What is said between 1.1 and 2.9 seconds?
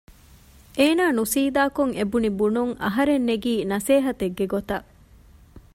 ނުސީދާކޮށް އެ ބުނި ބުނުން